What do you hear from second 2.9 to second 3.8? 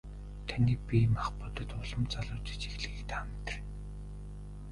та мэдэрнэ.